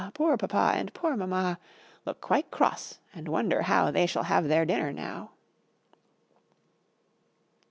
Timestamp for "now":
4.91-5.29